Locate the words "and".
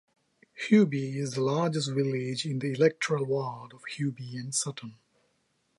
4.35-4.51